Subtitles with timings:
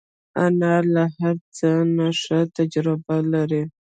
[0.45, 3.63] انا له هر څه نه ښه تجربه لري